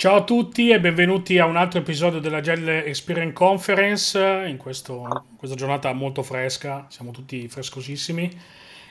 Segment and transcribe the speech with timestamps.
[0.00, 4.94] Ciao a tutti e benvenuti a un altro episodio della Gel Experience Conference in, questo,
[4.94, 8.30] in questa giornata molto fresca, siamo tutti frescosissimi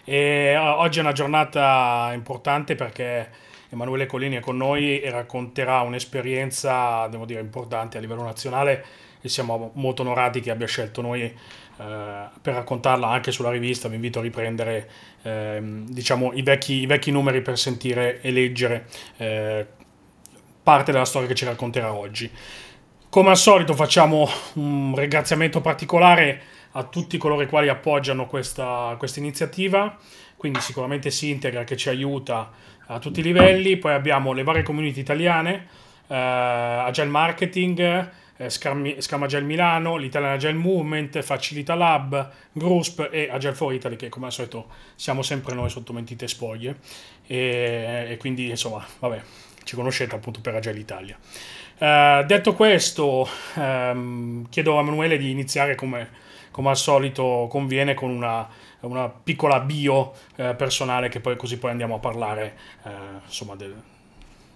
[0.03, 3.27] e oggi è una giornata importante perché
[3.69, 8.85] Emanuele Colini è con noi e racconterà un'esperienza, devo dire, importante a livello nazionale
[9.19, 11.33] e siamo molto onorati che abbia scelto noi eh,
[11.75, 13.87] per raccontarla anche sulla rivista.
[13.87, 14.87] Vi invito a riprendere
[15.23, 18.85] eh, diciamo, i, vecchi, i, vecchi, numeri per sentire e leggere
[19.17, 19.65] eh,
[20.61, 22.29] parte della storia che ci racconterà oggi.
[23.09, 26.41] Come al solito facciamo un ringraziamento particolare
[26.73, 29.97] a tutti coloro i quali appoggiano questa, iniziativa,
[30.37, 32.51] quindi sicuramente si integra che ci aiuta
[32.85, 35.67] a tutti i livelli, poi abbiamo le varie community italiane,
[36.07, 43.53] eh, Agile Marketing, eh, Scam Agile Milano, l'Italian Agile Movement, Facilita Lab, Grusp e Agile
[43.53, 46.77] for Italy che come al solito siamo sempre noi sotto mentite spoglie.
[47.27, 49.21] E, e quindi insomma vabbè
[49.69, 51.15] ci conoscete appunto per Agile Italia.
[51.77, 56.09] Uh, detto questo, um, chiedo a Emanuele di iniziare come,
[56.49, 58.47] come, al solito conviene con una,
[58.79, 62.89] una piccola bio uh, personale che poi così poi andiamo a parlare uh,
[63.23, 63.75] insomma del,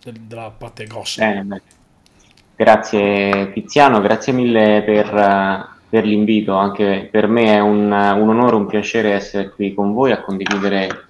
[0.03, 1.23] del, della parte grossa.
[1.23, 1.61] Bene,
[2.55, 8.66] grazie Tiziano, grazie mille per, per, l'invito, anche per me è un, un onore, un
[8.66, 11.05] piacere essere qui con voi a condividere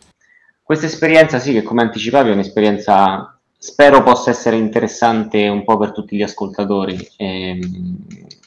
[0.62, 3.33] questa esperienza, sì, che come anticipavi è un'esperienza
[3.64, 6.98] spero possa essere interessante un po' per tutti gli ascoltatori.
[7.16, 7.58] Eh,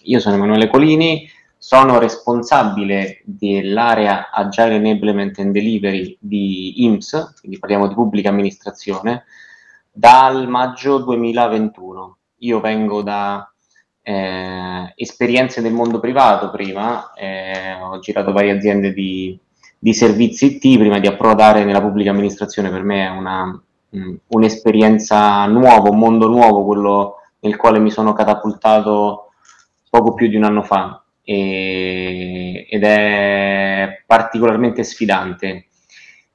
[0.02, 7.88] io sono Emanuele Colini, sono responsabile dell'area Agile Enablement and Delivery di IMSS, quindi parliamo
[7.88, 9.24] di pubblica amministrazione,
[9.90, 12.18] dal maggio 2021.
[12.40, 13.50] Io vengo da
[14.02, 19.36] eh, esperienze del mondo privato prima, eh, ho girato varie aziende di,
[19.78, 23.58] di servizi IT prima di approdare nella pubblica amministrazione, per me è una
[23.90, 29.30] un'esperienza nuova, un mondo nuovo, quello nel quale mi sono catapultato
[29.88, 35.66] poco più di un anno fa e, ed è particolarmente sfidante.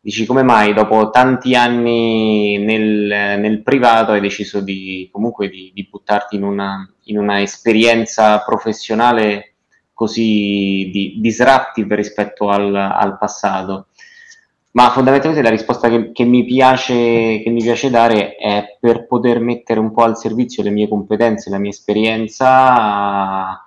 [0.04, 5.88] Dici come mai dopo tanti anni nel, nel privato hai deciso di comunque di, di
[5.88, 9.54] buttarti in una, in una, esperienza professionale
[9.94, 13.90] così di, disruptive rispetto al, al passato?
[14.74, 19.42] Ma fondamentalmente la risposta che, che, mi piace, che, mi piace, dare è per poter
[19.42, 23.62] mettere un po' al servizio le mie competenze, la mia esperienza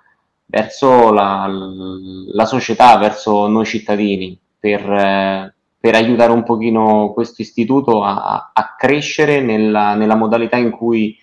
[0.47, 8.51] verso la, la società, verso noi cittadini, per, per, aiutare un pochino questo istituto a,
[8.53, 11.17] a crescere nella, nella, modalità in cui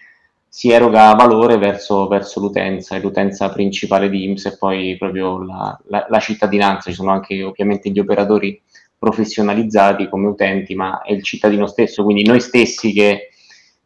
[0.48, 5.80] si eroga valore verso, verso l'utenza, e l'utenza principale di IMSS e poi proprio la,
[5.86, 6.90] la, la cittadinanza.
[6.90, 8.60] Ci sono anche ovviamente gli operatori
[9.02, 13.30] professionalizzati come utenti, ma è il cittadino stesso, quindi noi stessi che,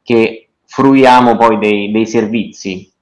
[0.02, 2.92] che fruiamo poi dei, dei servizi.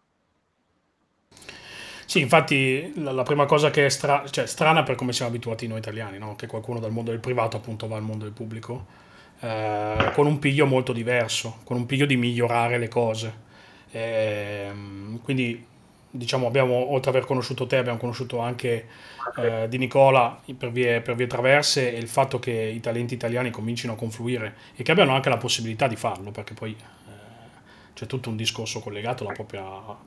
[2.06, 5.66] Sì, infatti la, la, prima cosa che è stra- cioè, strana per come siamo abituati
[5.66, 6.36] noi italiani, no?
[6.36, 8.86] che qualcuno dal mondo del privato appunto va al mondo del pubblico,
[9.40, 13.42] eh, con un piglio molto diverso, con un piglio di migliorare le cose.
[13.90, 14.70] Eh,
[15.24, 15.66] quindi
[16.16, 18.86] diciamo, abbiamo, oltre ad aver conosciuto te, abbiamo conosciuto anche
[19.36, 23.50] eh, Di Nicola per vie, per vie traverse e il fatto che i talenti italiani
[23.50, 27.10] comincino a confluire e che abbiano anche la possibilità di farlo, perché poi eh,
[27.94, 29.64] c'è tutto un discorso collegato alla propria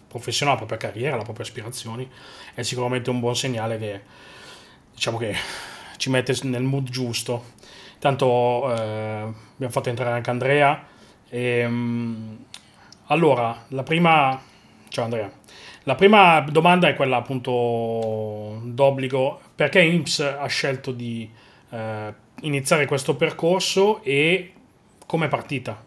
[0.08, 2.10] professionale, alla propria carriera, alle proprie aspirazioni,
[2.54, 4.02] è sicuramente un buon segnale che,
[4.94, 5.36] diciamo che
[5.98, 7.56] ci mette nel mood giusto.
[8.00, 10.88] Tanto eh, abbiamo fatto entrare anche Andrea.
[11.28, 12.46] E, ehm,
[13.08, 14.42] allora, la prima...
[14.90, 15.30] Ciao Andrea.
[15.88, 21.30] La prima domanda è quella appunto d'obbligo, perché IMSS ha scelto di
[21.70, 24.52] eh, iniziare questo percorso e
[25.06, 25.82] come è partita?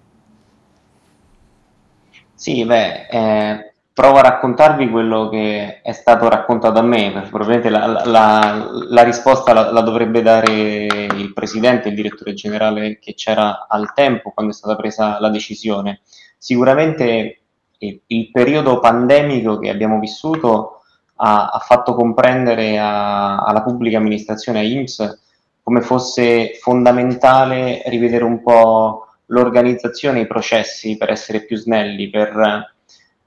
[2.33, 7.69] Sì, beh, eh, provo a raccontarvi quello che è stato raccontato a me, perché probabilmente
[7.69, 13.67] la, la, la risposta la, la, dovrebbe dare il presidente, il direttore generale che c'era
[13.69, 16.01] al tempo quando è stata presa la decisione.
[16.39, 17.40] Sicuramente
[17.81, 20.83] il periodo pandemico che abbiamo vissuto
[21.17, 25.19] ha, ha fatto comprendere a, alla pubblica amministrazione, a IMSS,
[25.63, 32.75] come fosse fondamentale rivedere un po' l'organizzazione, i processi per essere più snelli, per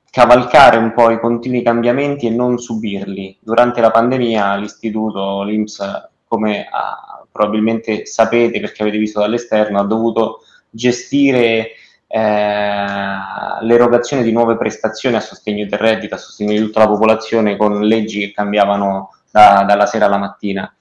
[0.10, 3.38] cavalcare un po' i continui cambiamenti e non subirli.
[3.40, 10.42] Durante la pandemia l'istituto, l'IMSS, come ah, probabilmente sapete perché avete visto dall'esterno, ha dovuto
[10.70, 11.72] gestire
[12.20, 17.82] l'erogazione di nuove prestazioni a sostegno del reddito, a sostegno di tutta la popolazione con
[17.82, 20.72] leggi che cambiavano da, dalla sera alla mattina.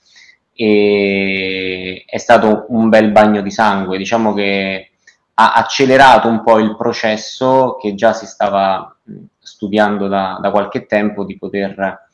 [0.55, 3.96] E è stato un bel bagno di sangue.
[3.96, 4.90] Diciamo che
[5.34, 8.94] ha accelerato un po' il processo che già si stava
[9.38, 12.11] studiando da, da qualche tempo di poter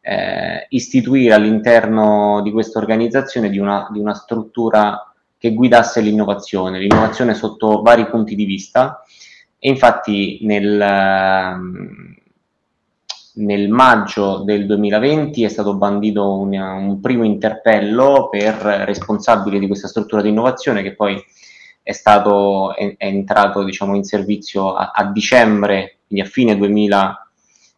[0.00, 5.13] eh, istituire all'interno di questa organizzazione di di una struttura
[5.44, 9.04] che guidasse l'innovazione, l'innovazione sotto vari punti di vista.
[9.58, 10.74] E infatti nel,
[13.34, 18.54] nel maggio del 2020 è stato bandito un, un, primo interpello per
[18.86, 21.22] responsabile di questa struttura di innovazione che poi
[21.82, 27.28] è, stato, è, è entrato diciamo, in servizio a, a, dicembre, quindi a fine, 2000,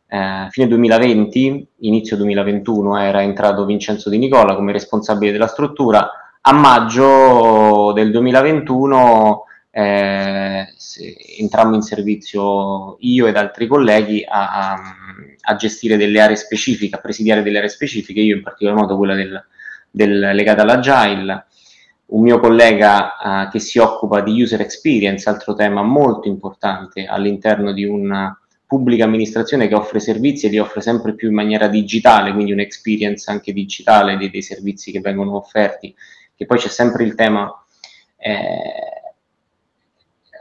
[0.06, 6.08] eh, fine 2020, inizio 2021 era entrato Vincenzo Di Nicola come responsabile della struttura,
[6.48, 10.66] a maggio del 2021 eh,
[11.38, 14.96] entrammo in servizio io ed altri colleghi a, a,
[15.40, 19.14] a, gestire delle aree specifiche, a presidiare delle aree specifiche, io in particolar modo quella
[19.14, 19.44] del,
[19.90, 21.46] del, legata all'agile,
[22.06, 27.72] un mio collega uh, che si occupa di user experience, altro tema molto importante all'interno
[27.72, 32.32] di una pubblica amministrazione che offre servizi e li offre sempre più in maniera digitale,
[32.32, 35.92] quindi un'experience anche digitale dei, dei servizi che vengono offerti,
[36.36, 37.50] che poi c'è sempre il tema
[38.18, 38.96] eh,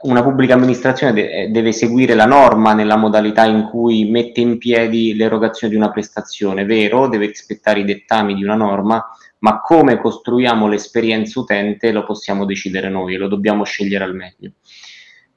[0.05, 4.57] una pubblica amministrazione de- eh, deve seguire la norma nella modalità in cui mette in
[4.57, 9.03] piedi l'erogazione di una prestazione, vero, deve rispettare i dettami di una norma,
[9.39, 14.51] ma come costruiamo l'esperienza utente lo possiamo decidere noi, lo dobbiamo scegliere al meglio.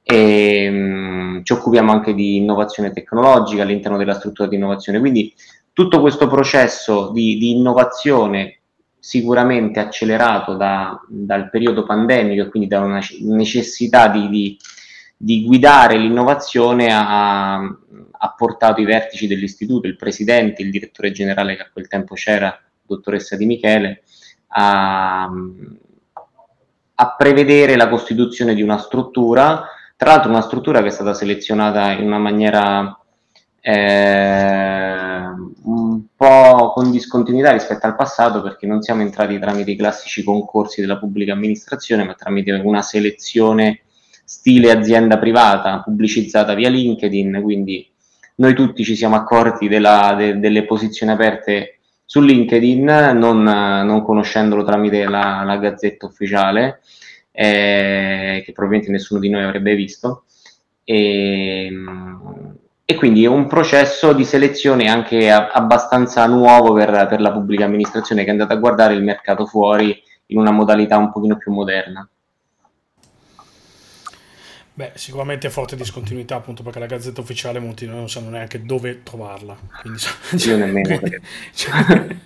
[0.03, 5.33] E, um, ci occupiamo anche di innovazione tecnologica all'interno della struttura di innovazione, quindi
[5.73, 8.58] tutto questo processo di, di innovazione
[8.99, 14.57] sicuramente accelerato da, dal periodo pandemico e quindi da una necessità di, di,
[15.15, 21.61] di guidare l'innovazione ha, ha, portato i vertici dell'istituto, il presidente, il direttore generale che
[21.61, 24.03] a quel tempo c'era, dottoressa Di Michele,
[24.47, 25.29] a,
[26.95, 29.63] a prevedere la costituzione di una struttura,
[29.95, 32.99] tra l'altro una struttura che è stata selezionata in una maniera
[33.61, 35.08] eh,
[35.63, 40.81] un po' con discontinuità rispetto al passato perché non siamo entrati tramite i classici concorsi
[40.81, 43.81] della pubblica amministrazione, ma tramite una selezione
[44.23, 47.89] stile azienda privata pubblicizzata via LinkedIn, quindi
[48.35, 54.63] noi tutti ci siamo accorti della, de, delle posizioni aperte su LinkedIn, non, non conoscendolo
[54.63, 56.81] tramite la, la gazzetta ufficiale,
[57.31, 60.23] eh, che probabilmente nessuno di noi avrebbe visto.
[60.83, 61.69] E,
[62.89, 67.65] e quindi è un processo di selezione anche a, abbastanza nuovo per, per, la pubblica
[67.65, 69.95] amministrazione che è andata a guardare il mercato fuori
[70.25, 72.09] in una modalità un pochino più moderna.
[74.73, 79.55] Beh, sicuramente forte discontinuità appunto perché la gazzetta ufficiale molti non sanno neanche dove trovarla.
[79.81, 80.99] Quindi, cioè, Io nemmeno.
[81.53, 81.71] Cioè,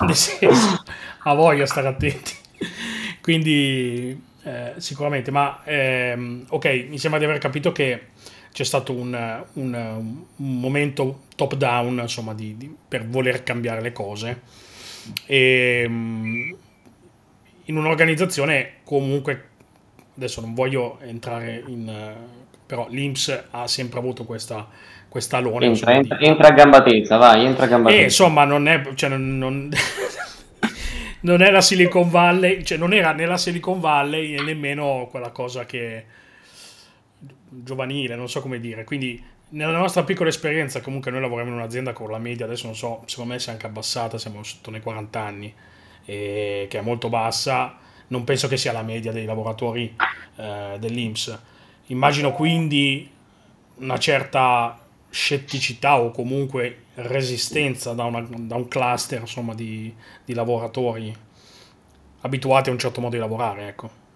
[0.00, 0.82] nel senso,
[1.22, 2.34] a voglia stare attenti.
[3.20, 8.06] Quindi eh, sicuramente, ma ehm, ok, mi sembra di aver capito che
[8.52, 9.74] c'è stato un, un,
[10.36, 14.40] un momento top down insomma, di, di, per voler cambiare le cose.
[15.26, 16.52] E mm,
[17.66, 19.44] in un'organizzazione comunque
[20.16, 22.14] adesso non voglio entrare in
[22.66, 24.66] però l'Inps ha sempre avuto questa
[25.08, 26.26] questa alone entra, entra, di...
[26.26, 28.02] entra, a gamba tesa vai entra a gamba tesa.
[28.02, 29.70] insomma non è cioè, non, non...
[31.20, 35.30] non è la Silicon Valley cioè non era né la Silicon Valley né nemmeno quella
[35.30, 36.04] cosa che
[37.48, 38.84] giovanile, non so come dire.
[38.84, 42.76] Quindi nella nostra piccola esperienza, comunque noi lavoriamo in un'azienda con la media, adesso non
[42.76, 45.54] so, secondo me si è anche abbassata, siamo sotto nei 40 anni,
[46.04, 47.76] e, che è molto bassa.
[48.08, 49.94] Non penso che sia la media dei lavoratori
[50.36, 51.38] eh, dell'Inps.
[51.86, 53.10] Immagino quindi
[53.76, 54.78] una certa
[55.10, 59.94] scetticità o comunque resistenza da, una, da un cluster insomma, di,
[60.24, 61.14] di lavoratori
[62.20, 63.68] abituati a un certo modo di lavorare.
[63.68, 64.06] Ecco.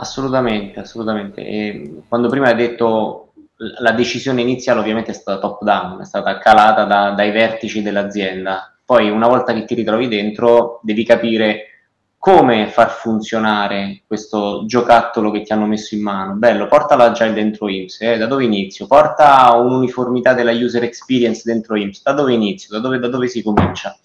[0.00, 1.44] Assolutamente, assolutamente.
[1.44, 3.32] E quando prima hai detto
[3.80, 8.72] la decisione iniziale ovviamente è stata top down, è stata calata da, dai vertici dell'azienda.
[8.84, 11.64] Poi una volta che ti ritrovi dentro devi capire
[12.16, 16.34] come far funzionare questo giocattolo che ti hanno messo in mano.
[16.34, 18.18] Bello, porta l'agile dentro IMSS, eh?
[18.18, 18.86] da dove inizio?
[18.86, 22.70] Porta un'uniformità della user experience dentro IMSS, da dove inizio?
[22.70, 23.96] Da dove, da dove si comincia?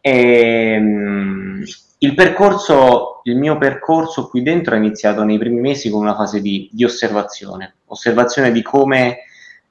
[0.00, 1.64] Ehm,
[1.98, 6.40] il percorso, il mio percorso qui dentro è iniziato nei primi mesi con una fase
[6.40, 9.20] di, di osservazione, osservazione di come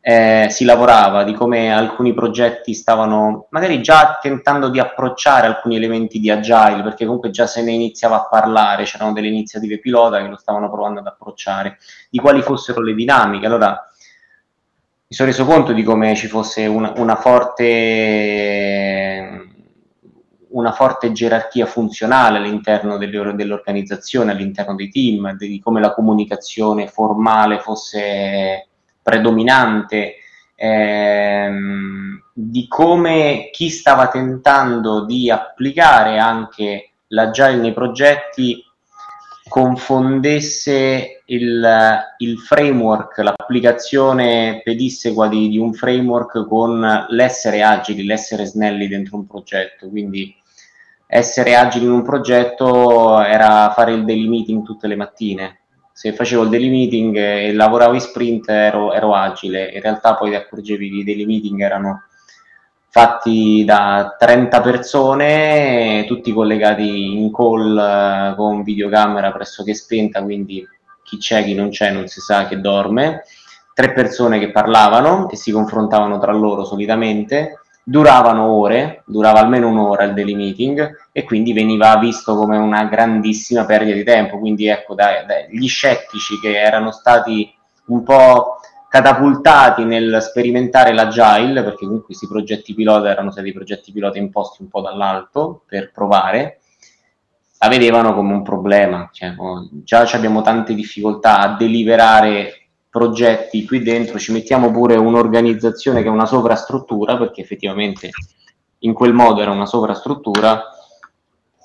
[0.01, 6.19] eh, si lavorava, di come alcuni progetti stavano magari già tentando di approcciare alcuni elementi
[6.19, 10.27] di agile, perché comunque già se ne iniziava a parlare, c'erano delle iniziative pilota che
[10.27, 11.77] lo stavano provando ad approcciare,
[12.09, 13.47] di quali fossero le dinamiche.
[13.47, 13.69] Allora
[15.07, 17.63] mi sono reso conto di come ci fosse una, una forte
[20.55, 27.59] una forte gerarchia funzionale all'interno delle, dell'organizzazione, all'interno dei team, di come la comunicazione formale
[27.59, 28.67] fosse
[29.01, 30.15] predominante,
[30.55, 38.63] ehm, di come chi stava tentando di applicare anche l'agile nei progetti
[39.47, 48.87] confondesse il, il framework, l'applicazione pedissequa di, di, un framework con l'essere agili, l'essere snelli
[48.87, 49.87] dentro un progetto.
[49.89, 50.35] Quindi
[51.07, 55.59] essere agili in un progetto era fare il daily meeting tutte le mattine.
[55.91, 60.31] Se facevo il daily meeting e lavoravo in sprint ero, ero agile, in realtà poi
[60.31, 62.03] ti accorgevi che i daily meeting erano
[62.95, 70.65] fatti da 30 persone, tutti collegati in call eh, con videocamera pressoché spenta, quindi
[71.03, 73.23] chi c'è, chi non c'è, non si sa che dorme.
[73.73, 80.05] Tre persone che parlavano, che si confrontavano tra loro solitamente, duravano ore, durava almeno un'ora
[80.05, 84.39] il daily meeting e quindi veniva visto come una grandissima perdita di tempo.
[84.39, 87.53] Quindi ecco, dai, dai, gli scettici che erano stati
[87.87, 88.57] un po'
[88.89, 94.69] catapultati nel sperimentare l'agile, perché comunque questi progetti pilota erano stati progetti pilota imposti un
[94.69, 96.61] po' dall'alto per provare,
[97.59, 99.09] la vedevano come un problema.
[99.11, 102.64] Cioè, oh, già abbiamo tante difficoltà a deliberare
[102.95, 108.11] progetti qui dentro, ci mettiamo pure un'organizzazione che è una sovrastruttura, perché effettivamente
[108.79, 110.63] in quel modo era una sovrastruttura,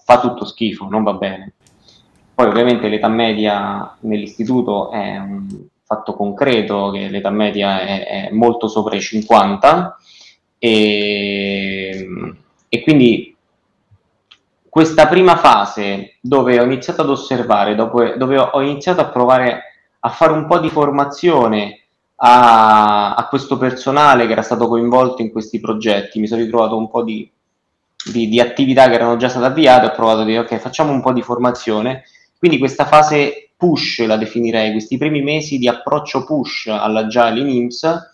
[0.05, 1.53] fa tutto schifo, non va bene.
[2.35, 5.47] Poi ovviamente l'età media nell'istituto è un
[5.85, 9.99] fatto concreto che l'età media è, è molto sopra i 50
[10.59, 12.09] e,
[12.69, 13.37] e quindi
[14.69, 19.70] questa prima fase dove ho iniziato ad osservare, dopo, dove ho iniziato a provare
[20.01, 21.81] a fare un po' di formazione
[22.17, 26.89] a, a, questo personale che era stato coinvolto in questi progetti, mi sono ritrovato un
[26.89, 27.31] po' di,
[28.11, 31.01] di, di attività che erano già state avviate, ho provato a dire ok facciamo un
[31.01, 32.05] po' di formazione,
[32.39, 38.09] quindi questa fase push la definirei, questi primi mesi di approccio push all'agile in IMSS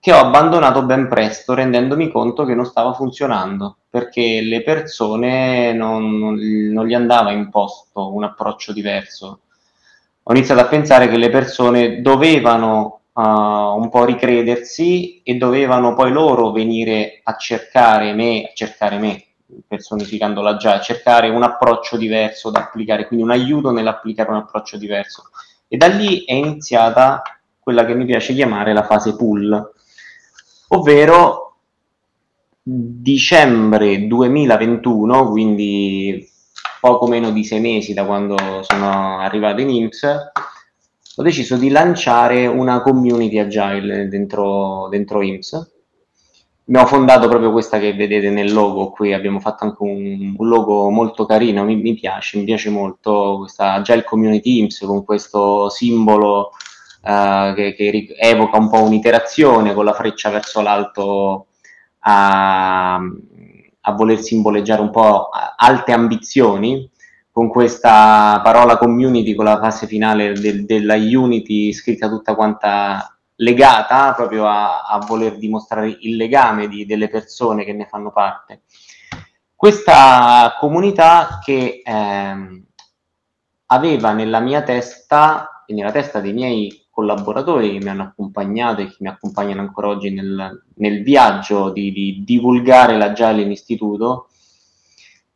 [0.00, 6.34] che ho abbandonato ben presto rendendomi conto che non stava funzionando perché le persone non,
[6.34, 9.40] non gli andava imposto un approccio diverso.
[10.26, 16.12] Ho iniziato a pensare che le persone dovevano uh, un po' ricredersi e dovevano poi
[16.12, 19.22] loro venire a cercare me, a cercare me,
[19.66, 25.24] personificandola già, cercare un approccio diverso da applicare, quindi un aiuto nell'applicare un approccio diverso.
[25.68, 27.22] E da lì è iniziata
[27.58, 29.72] quella che mi piace chiamare la fase pull,
[30.68, 31.56] ovvero
[32.62, 36.32] dicembre 2021, quindi
[36.84, 40.32] poco meno di sei mesi da quando sono arrivato in IMSS,
[41.16, 45.72] ho deciso di lanciare una community agile dentro, dentro IMSS
[46.66, 50.90] abbiamo fondato proprio questa che vedete nel logo qui, abbiamo fatto anche un, un logo
[50.90, 56.50] molto carino, mi, mi, piace, mi piace molto questa Agile Community Teams con questo simbolo
[57.00, 61.46] uh, che, che, evoca un po' un'iterazione con la freccia verso l'alto
[62.00, 63.00] a,
[63.86, 66.90] a voler simboleggiare un po' alte ambizioni,
[67.34, 74.12] con questa parola community, con la fase finale del, della Unity scritta tutta quanta legata
[74.14, 78.62] proprio a, a voler dimostrare il legame di, delle persone che ne fanno parte.
[79.56, 82.64] Questa comunità che ehm,
[83.66, 88.86] aveva nella mia testa e nella testa dei miei collaboratori che mi hanno accompagnato e
[88.86, 94.28] che mi accompagnano ancora oggi nel, nel viaggio di, di, divulgare l'agile in istituto,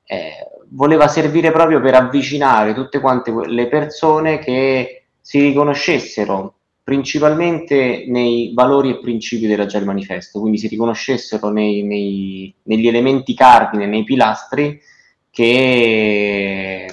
[0.04, 6.54] eh, voleva servire proprio per avvicinare tutte quante le persone che si riconoscessero
[6.88, 13.84] principalmente nei valori e principi dell'Agile Manifesto, quindi si riconoscessero nei, nei, negli elementi cardine,
[13.84, 14.80] nei pilastri
[15.28, 16.86] che,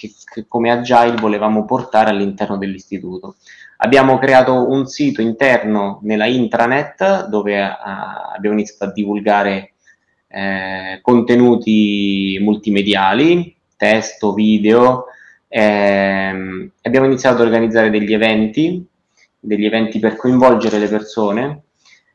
[0.00, 3.36] che, che, come Agile volevamo portare all'interno dell'istituto.
[3.82, 9.72] Abbiamo creato un sito interno nella intranet dove uh, abbiamo iniziato a divulgare
[10.28, 15.06] eh, contenuti multimediali, testo, video,
[15.48, 18.86] eh, abbiamo iniziato ad organizzare degli eventi,
[19.38, 21.62] degli eventi per coinvolgere le persone.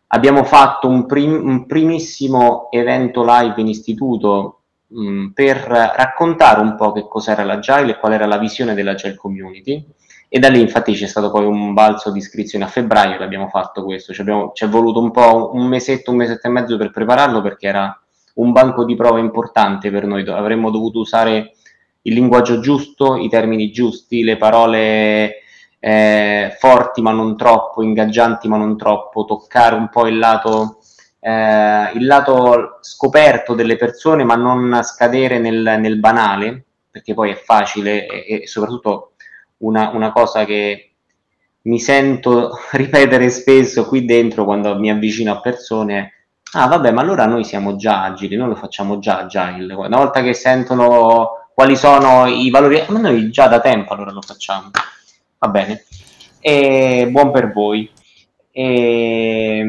[0.07, 4.54] Abbiamo fatto un, prim- un primissimo evento live in istituto
[4.95, 9.85] mh, per raccontare un po' che cos'era l'Agile e qual era la visione dell'Agile Community.
[10.27, 12.63] E da lì infatti c'è stato poi un balzo di iscrizioni.
[12.63, 16.17] A febbraio, l'abbiamo fatto questo, ci, abbiamo, ci è voluto un po' un mesetto, un
[16.17, 17.99] mesetto e mezzo per prepararlo perché era
[18.35, 21.53] un banco di prova importante per noi, avremmo dovuto usare
[22.01, 25.35] il linguaggio giusto, i termini giusti, le parole
[25.79, 30.79] eh, forti ma non troppo, ingaggianti ma non troppo, toccare un po' il lato
[31.25, 37.35] eh, il lato scoperto delle persone, ma non scadere nel, nel banale, perché poi è
[37.35, 39.13] facile e, e soprattutto
[39.57, 40.91] una, una cosa che
[41.63, 46.11] mi sento ripetere spesso qui dentro quando mi avvicino a persone
[46.53, 50.21] ah vabbè ma allora noi siamo già agili, noi lo facciamo già agile una volta
[50.21, 54.69] che sentono quali sono i valori ma noi già da tempo allora lo facciamo.
[55.39, 55.85] Va bene.
[56.39, 57.89] E buon per voi.
[58.51, 59.63] E,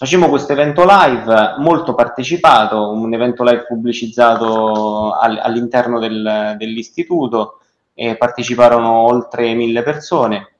[0.00, 7.58] facciamo questo evento live molto partecipato un evento live pubblicizzato all, all'interno del, dell'istituto
[7.92, 10.52] e parteciparono oltre mille persone.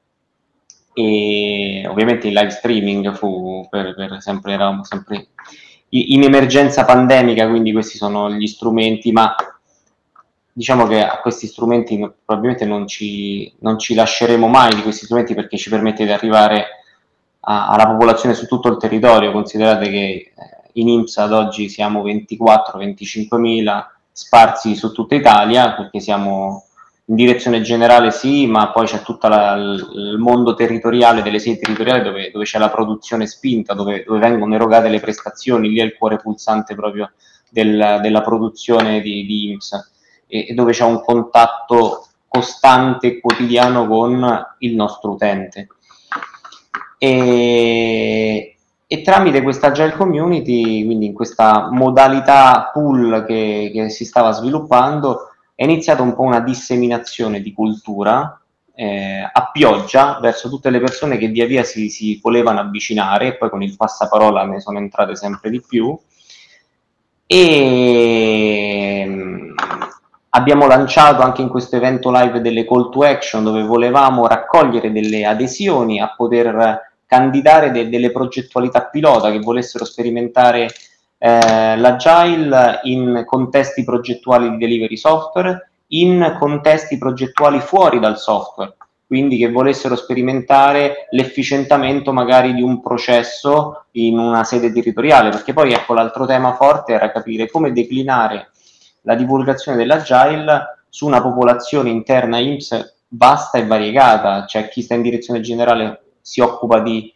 [0.93, 5.29] E ovviamente il live streaming fu per, per sempre, eravamo sempre
[5.89, 9.33] in emergenza pandemica, quindi questi sono gli strumenti, ma
[10.53, 15.33] diciamo che a questi strumenti probabilmente non ci, non ci lasceremo mai di questi strumenti
[15.33, 16.80] perché ci permette di arrivare
[17.41, 19.31] a, alla popolazione su tutto il territorio.
[19.31, 20.31] Considerate che eh,
[20.73, 26.65] in IMSS ad oggi siamo 24-25 mila sparsi su tutta Italia perché siamo
[27.05, 32.31] in direzione generale sì, ma poi c'è tutto il mondo territoriale delle sedi territoriali dove,
[32.31, 36.17] dove c'è la produzione spinta, dove, dove, vengono erogate le prestazioni, lì è il cuore
[36.17, 37.11] pulsante proprio
[37.49, 39.91] del, della produzione di, di IMSS
[40.27, 45.67] e, e dove c'è un contatto costante e quotidiano con il nostro utente.
[47.03, 48.55] E,
[48.85, 55.29] e tramite questa Agile Community, quindi in questa modalità pool che, che si stava sviluppando,
[55.55, 58.39] è iniziata un po' una disseminazione di cultura
[58.75, 63.35] eh, a pioggia verso tutte le persone che via via si, si volevano avvicinare e
[63.35, 65.97] poi con il passaparola ne sono entrate sempre di più.
[67.25, 69.55] E mm,
[70.29, 75.25] abbiamo lanciato anche in questo evento live delle call to action dove volevamo raccogliere delle
[75.25, 80.69] adesioni a poter candidare de- delle progettualità pilota che volessero sperimentare
[81.17, 89.35] eh, l'agile in contesti progettuali di delivery software, in contesti progettuali fuori dal software, quindi
[89.35, 95.93] che volessero sperimentare l'efficientamento magari di un processo in una sede territoriale, perché poi ecco
[95.93, 98.51] l'altro tema forte era capire come declinare
[99.01, 105.01] la divulgazione dell'agile su una popolazione interna IMSS vasta e variegata, cioè chi sta in
[105.01, 107.13] direzione generale si occupa di,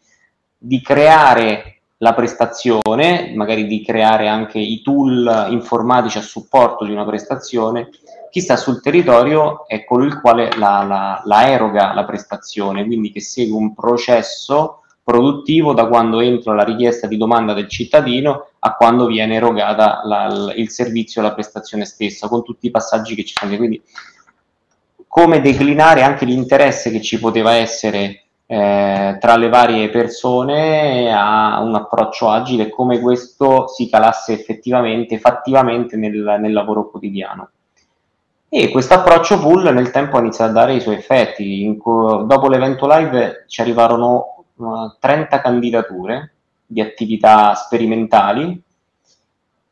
[0.58, 7.06] di creare la prestazione, magari di creare anche i tool informatici a supporto di una
[7.06, 7.90] prestazione,
[8.30, 13.12] chi sta sul territorio è colui il quale la, la, la eroga la prestazione, quindi
[13.12, 18.76] che segue un processo produttivo da quando entra la richiesta di domanda del cittadino a
[18.76, 23.36] quando viene erogata la, il servizio la prestazione stessa, con tutti i passaggi che ci
[23.38, 23.56] sono.
[23.56, 23.82] Quindi
[25.08, 31.74] come declinare anche l'interesse che ci poteva essere eh, tra le varie persone a un
[31.74, 37.50] approccio agile come questo si calasse effettivamente, fattivamente nel, nel lavoro quotidiano.
[38.48, 41.64] E questo approccio pool nel tempo ha iniziato a dare i suoi effetti.
[41.64, 46.34] In, dopo l'evento live ci arrivarono uh, 30 candidature
[46.66, 48.62] di attività sperimentali,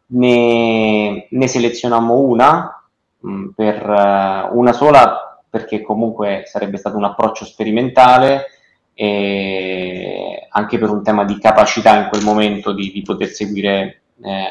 [0.08, 2.84] ne, ne selezionammo una
[3.20, 8.48] mh, mm, per uh, una sola perché comunque sarebbe stato un approccio sperimentale
[8.94, 14.48] e anche per un tema di capacità in quel momento di, di poter seguire eh,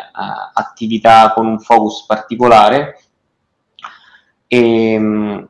[0.52, 3.00] attività con un focus particolare.
[4.46, 5.48] E, ehm,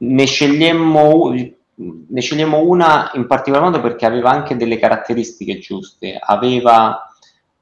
[0.00, 1.34] ne scegliemmo,
[1.74, 7.02] ne scegliemmo una in particolar modo perché aveva anche delle caratteristiche giuste, aveva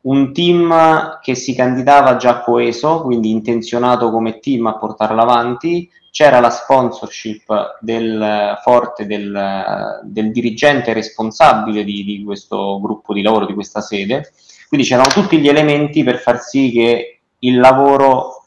[0.02, 6.40] un team che si candidava già coeso, quindi intenzionato come team a portarla avanti, c'era
[6.40, 13.52] la sponsorship del forte del, del dirigente responsabile di, di, questo gruppo di lavoro, di
[13.52, 14.32] questa sede,
[14.66, 18.44] quindi c'erano tutti gli elementi per far sì che il lavoro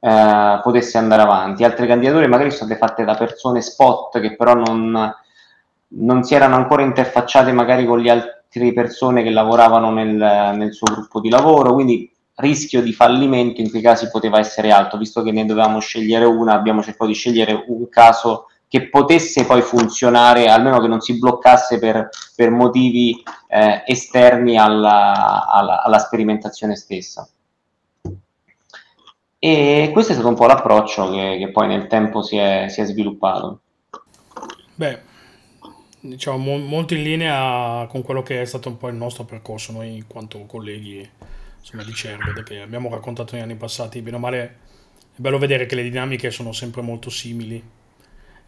[0.00, 1.62] eh, potesse andare avanti.
[1.62, 5.14] Altre candidature magari sono state fatte da persone spot che però non,
[5.90, 10.92] non si erano ancora interfacciate magari con le altre persone che lavoravano nel, nel suo
[10.92, 12.11] gruppo di lavoro, quindi
[12.42, 16.52] rischio di fallimento in quei casi poteva essere alto, visto che ne dovevamo scegliere una,
[16.52, 21.78] abbiamo cercato di scegliere un caso che potesse poi funzionare, almeno che non si bloccasse
[21.78, 27.28] per, per motivi eh, esterni alla, alla, alla, sperimentazione stessa.
[29.38, 32.80] E questo è stato un po' l'approccio che, che poi nel tempo si è, si
[32.80, 33.60] è sviluppato.
[34.74, 35.00] Beh,
[36.00, 39.72] diciamo mo- molto in linea con quello che è stato un po' il nostro percorso
[39.72, 41.08] noi in quanto colleghi
[41.62, 44.56] insomma, di Cerbed che abbiamo raccontato negli anni passati, bene o male
[45.14, 47.62] è bello vedere che le dinamiche sono sempre molto simili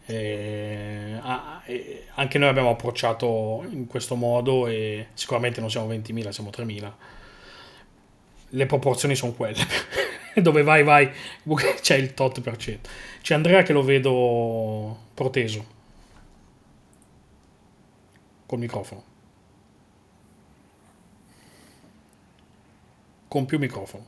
[0.07, 1.19] E,
[1.65, 6.91] e anche noi abbiamo approcciato in questo modo e sicuramente non siamo 20.000, siamo 3.000.
[8.49, 9.65] Le proporzioni sono quelle.
[10.35, 11.09] Dove vai, vai,
[11.81, 12.89] c'è il tot per cento.
[13.21, 15.73] C'è Andrea che lo vedo proteso.
[18.45, 19.14] Col microfono.
[23.35, 24.05] Con più microfono.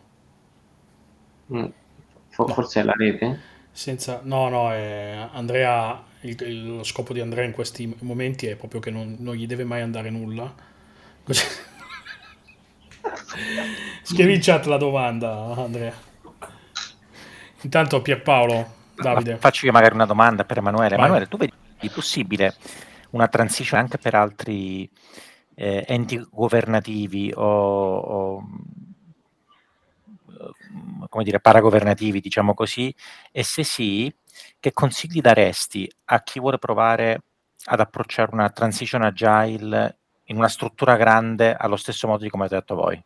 [1.54, 1.66] Mm.
[2.30, 2.86] Forse no.
[2.86, 3.40] è la rete?
[3.74, 8.56] Senza, no, no, è Andrea, il, il, lo scopo di Andrea in questi momenti è
[8.56, 10.50] proprio che non, non gli deve mai andare nulla.
[11.26, 11.44] Così.
[14.04, 15.94] Scrivi in chat la domanda, Andrea.
[17.64, 19.34] Intanto Pierpaolo, Davide.
[19.34, 20.96] Ma faccio io magari una domanda per Emanuele.
[20.96, 21.00] Vai.
[21.00, 21.54] Emanuele, tu vedi
[21.94, 22.56] possibile
[23.10, 24.90] una transition anche per altri
[25.54, 28.44] eh, enti governativi o, o
[31.10, 32.94] come dire, paragovernativi, diciamo così,
[33.32, 34.14] e se sì,
[34.60, 37.22] che consigli daresti a chi vuole provare
[37.66, 42.60] ad approcciare una transition agile in una struttura grande allo stesso modo di come avete
[42.60, 43.04] detto voi?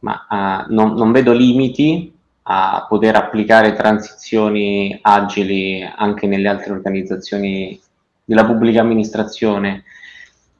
[0.00, 2.12] Ma uh, non, non vedo limiti
[2.46, 7.80] a poter applicare transizioni agili anche nelle altre organizzazioni
[8.24, 9.84] della pubblica amministrazione.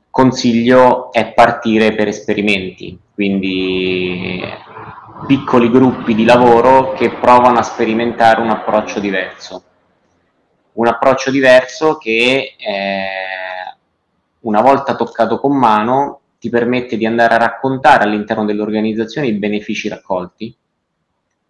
[0.09, 4.41] Consiglio è partire per esperimenti, quindi
[5.27, 9.65] piccoli gruppi di lavoro che provano a sperimentare un approccio diverso.
[10.73, 13.77] Un approccio diverso che eh,
[14.41, 19.89] una volta toccato con mano ti permette di andare a raccontare all'interno dell'organizzazione i benefici
[19.89, 20.55] raccolti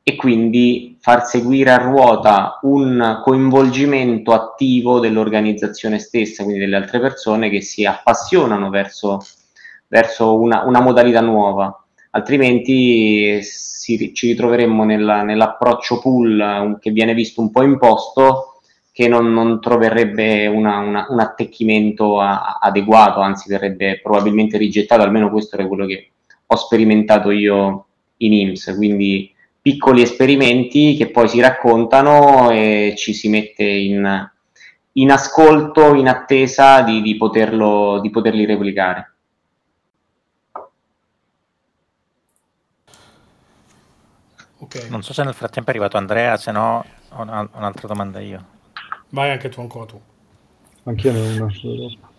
[0.07, 7.49] e quindi far seguire a ruota un coinvolgimento attivo dell'organizzazione stessa, quindi delle altre persone
[7.49, 9.25] che si appassionano verso,
[9.89, 11.84] verso una, una modalità nuova
[12.15, 18.61] altrimenti si, ci ritroveremmo nella, nell'approccio pool che viene visto un po' imposto
[18.93, 25.31] che non, non troverebbe una, una, un attecchimento a, adeguato, anzi verrebbe probabilmente rigettato, almeno
[25.31, 26.11] questo è quello che
[26.47, 27.87] ho sperimentato io
[28.19, 34.31] in IMSS, quindi piccoli esperimenti che poi si raccontano e ci si mette in,
[34.93, 39.14] in ascolto, in attesa di, di, poterlo, di poterli replicare.
[44.75, 44.91] Okay.
[44.91, 48.45] Non so se nel frattempo è arrivato Andrea, se no ho un'altra domanda io.
[49.11, 50.01] Vai anche tu, ancora tu.
[50.83, 52.13] Anch'io ne ho domanda.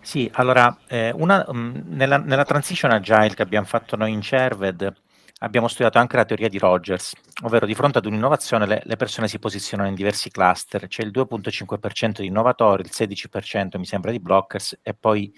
[0.00, 4.94] Sì, allora, eh, una, um, nella, nella, transition agile che abbiamo fatto noi in Cerved
[5.38, 9.26] abbiamo studiato anche la teoria di Rogers, ovvero di fronte ad un'innovazione le, le persone
[9.26, 14.20] si posizionano in diversi cluster, c'è il 2.5% di innovatori, il 16% mi sembra di
[14.20, 15.34] blockers e poi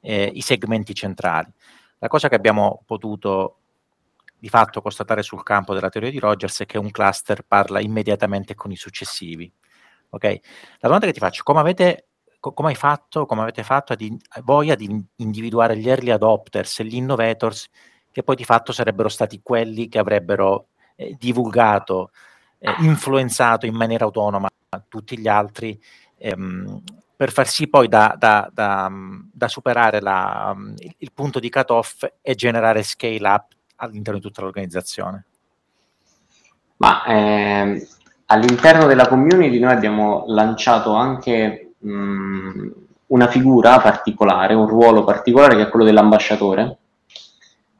[0.00, 1.52] eh, i segmenti centrali.
[1.98, 3.58] La cosa che abbiamo potuto
[4.38, 8.54] di fatto constatare sul campo della teoria di Rogers è che un cluster parla immediatamente
[8.54, 9.50] con i successivi.
[10.10, 10.40] Okay?
[10.78, 14.00] La domanda che ti faccio, come avete, co- come hai fatto, come avete fatto ad
[14.00, 17.68] in, voi ad in, individuare gli early adopters e gli innovators
[18.10, 22.10] che poi di fatto sarebbero stati quelli che avrebbero eh, divulgato,
[22.58, 24.48] eh, influenzato in maniera autonoma
[24.88, 25.80] tutti gli altri
[26.18, 26.82] ehm,
[27.16, 28.90] per far sì poi da, da, da,
[29.32, 34.42] da superare la, il, il punto di cut-off e generare scale up all'interno di tutta
[34.42, 35.24] l'organizzazione?
[36.78, 37.86] Ma eh,
[38.26, 42.68] all'interno della community noi abbiamo lanciato anche mh,
[43.08, 46.78] una figura particolare, un ruolo particolare che è quello dell'ambasciatore.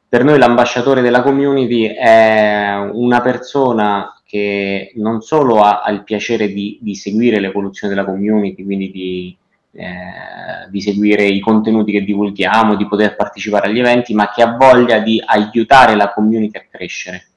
[0.09, 6.47] Per noi l'ambasciatore della community è una persona che non solo ha, ha il piacere
[6.47, 9.37] di, di seguire l'evoluzione della community, quindi di,
[9.79, 14.55] eh, di seguire i contenuti che divulghiamo, di poter partecipare agli eventi, ma che ha
[14.55, 17.27] voglia di aiutare la community a crescere.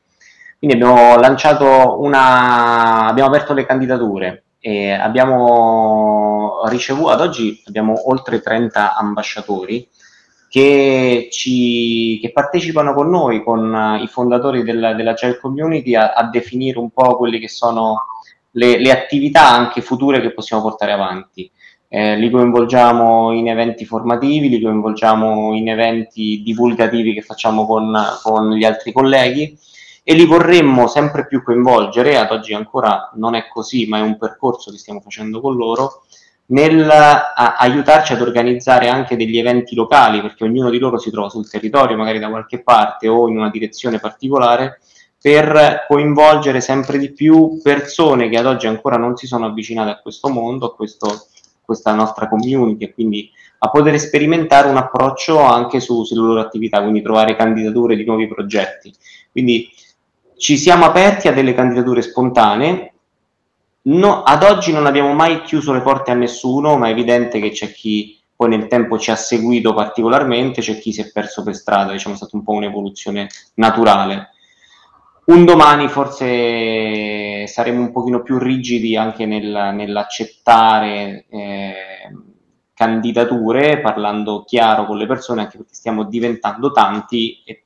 [0.59, 8.41] Quindi abbiamo lanciato una, abbiamo aperto le candidature e abbiamo ricevuto, ad oggi abbiamo oltre
[8.41, 9.87] 30 ambasciatori
[10.49, 16.25] che, ci, che partecipano con noi, con i fondatori del, della Child Community, a, a,
[16.25, 18.07] definire un po' quelle che sono
[18.53, 21.51] le, le attività anche future che possiamo portare avanti
[21.93, 28.53] eh, li coinvolgiamo in eventi formativi, li coinvolgiamo in eventi divulgativi che facciamo con, con
[28.53, 29.59] gli altri colleghi
[30.05, 34.17] e li vorremmo sempre più coinvolgere, ad oggi ancora non è così, ma è un
[34.19, 36.05] percorso che stiamo facendo con loro,
[36.47, 41.29] nel a, aiutarci ad organizzare anche degli eventi locali, perché ognuno di loro si trova
[41.29, 44.81] sul territorio, magari da qualche parte o in una direzione particolare,
[45.21, 50.01] per coinvolgere sempre di più persone che ad oggi ancora non si sono avvicinate a
[50.01, 51.27] questo mondo, a questo
[51.71, 56.81] questa nostra community e quindi a poter sperimentare un approccio anche su, sulle loro attività,
[56.81, 58.93] quindi trovare candidature di nuovi progetti.
[59.31, 59.71] Quindi
[60.37, 62.93] ci siamo aperti a delle candidature spontanee,
[63.83, 67.51] no, ad oggi non abbiamo mai chiuso le porte a nessuno, ma è evidente che
[67.51, 71.55] c'è chi poi nel tempo ci ha seguito particolarmente, c'è chi si è perso per
[71.55, 74.31] strada, diciamo è stata un po' un'evoluzione naturale.
[75.27, 81.75] Un domani forse saremo un pochino più rigidi anche nel, nell'accettare eh,
[82.75, 87.63] candidature, parlando chiaro con le persone, anche perché stiamo diventando tanti e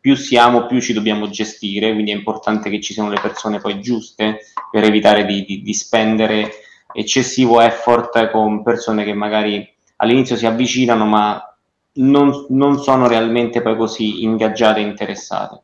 [0.00, 3.80] più siamo, più ci dobbiamo gestire, quindi è importante che ci siano le persone poi
[3.80, 4.40] giuste
[4.70, 6.50] per evitare di, di, di spendere
[6.92, 11.56] eccessivo effort con persone che magari all'inizio si avvicinano ma
[11.94, 15.62] non, non sono realmente poi così ingaggiate e interessate.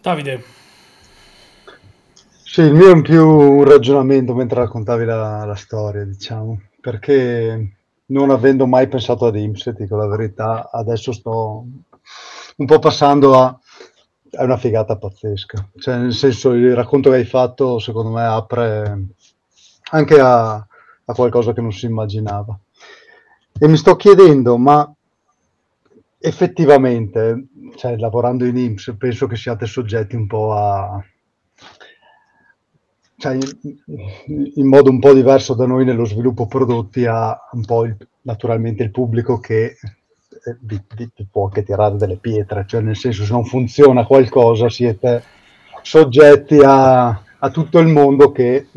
[0.00, 0.42] Davide.
[2.42, 7.76] Sì, il mio è un più un ragionamento mentre raccontavi la, la storia, diciamo, perché
[8.06, 11.64] non avendo mai pensato ad IMSS, dico la verità, adesso sto
[12.56, 13.56] un po' passando a...
[14.30, 15.70] è una figata pazzesca.
[15.76, 19.04] Cioè, nel senso, il racconto che hai fatto, secondo me, apre
[19.92, 22.58] anche a, a qualcosa che non si immaginava.
[23.58, 24.92] E mi sto chiedendo, ma
[26.18, 31.04] effettivamente, cioè, lavorando in IMSS, penso che siate soggetti un po' a...
[33.16, 37.84] Cioè, in, in modo un po' diverso da noi nello sviluppo prodotti, a un po'
[37.84, 42.80] il, naturalmente il pubblico che eh, vi, vi, vi, può anche tirare delle pietre, cioè
[42.80, 45.22] nel senso se non funziona qualcosa siete
[45.82, 48.68] soggetti a, a tutto il mondo che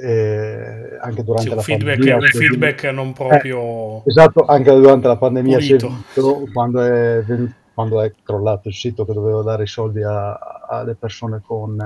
[0.00, 2.16] eh, anche durante sì, la feedback, pandemia.
[2.16, 3.98] Un feedback non proprio...
[3.98, 6.04] Eh, esatto, anche durante la pandemia visto
[6.52, 11.40] quando è, venuto, quando è crollato il sito che doveva dare i soldi alle persone
[11.40, 11.76] con...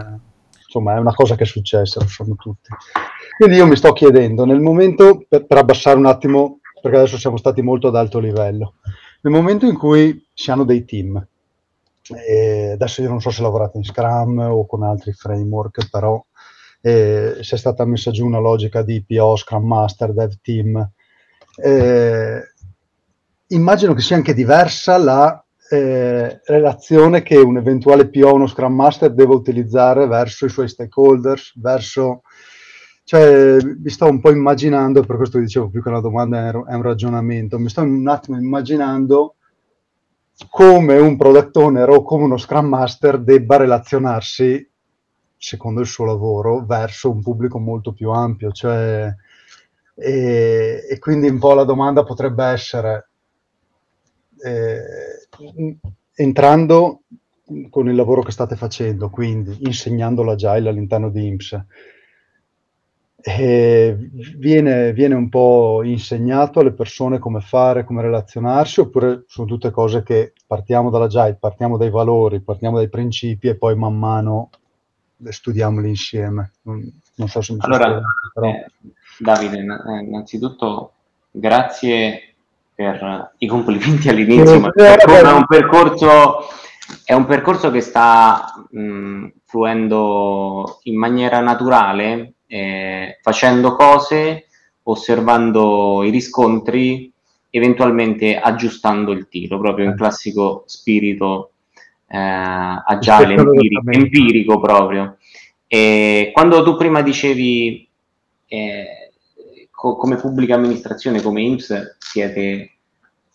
[0.64, 2.70] insomma, è una cosa che è successa, lo sanno tutti.
[3.37, 7.37] Quindi io mi sto chiedendo, nel momento, per, per abbassare un attimo, perché adesso siamo
[7.37, 8.76] stati molto ad alto livello,
[9.20, 11.22] nel momento in cui si hanno dei team,
[12.26, 16.24] e adesso io non so se lavorate in Scrum o con altri framework, però
[16.81, 20.90] eh, sia stata messa giù una logica di PO, Scrum Master, Dev Team.
[21.62, 22.40] Eh,
[23.48, 25.41] immagino che sia anche diversa la
[25.72, 31.58] eh, relazione che un eventuale PO, uno Scrum Master deve utilizzare verso i suoi stakeholders,
[31.58, 32.22] verso...
[33.04, 36.82] Cioè, mi sto un po' immaginando, per questo dicevo più che una domanda è un
[36.82, 39.35] ragionamento, mi sto un attimo immaginando
[40.48, 44.70] come un product owner o come uno Scrum Master debba relazionarsi
[45.37, 48.52] secondo il suo lavoro, verso un pubblico molto più ampio.
[48.52, 49.12] Cioè,
[49.94, 53.11] e, e quindi un po' la domanda potrebbe essere,
[54.44, 54.83] eh,
[56.14, 57.02] entrando
[57.70, 61.64] con il lavoro che state facendo, quindi insegnando l'agile all'interno di IMSS,
[63.24, 63.96] eh,
[64.37, 70.02] viene, viene, un po' insegnato alle persone come fare, come relazionarsi, oppure sono tutte cose
[70.02, 74.50] che partiamo dall'agile, partiamo dai valori, partiamo dai principi e poi man mano
[75.22, 76.52] studiamoli insieme.
[76.62, 78.48] Non, non so se mi allora, spiegando, però...
[78.48, 78.66] eh,
[79.18, 80.92] Davide, eh, innanzitutto
[81.31, 82.32] grazie
[82.74, 86.48] per i complimenti all'inizio, ma è un percorso,
[87.04, 94.46] è un percorso che sta mh, fluendo in maniera naturale, eh, facendo cose,
[94.85, 97.12] osservando i riscontri,
[97.50, 101.50] eventualmente aggiustando il tiro, proprio in classico spirito
[102.08, 105.16] eh, agile, empirico, empirico, proprio.
[105.66, 107.88] E quando tu prima dicevi
[108.46, 109.02] eh,
[109.83, 112.77] co- come pubblica amministrazione, come IMSS, siete